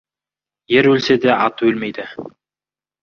[0.75, 2.09] Ер өлсе де, аты өлмейді.